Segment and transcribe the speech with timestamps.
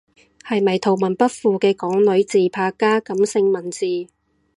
[0.43, 3.85] 係咪圖文不符嘅港女自拍加感性文字？